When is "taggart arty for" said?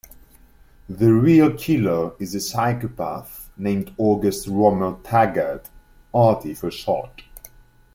5.03-6.71